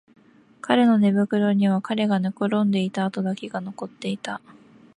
[0.63, 4.41] 彼の寝袋には彼が寝転んでいた跡だけが残っていた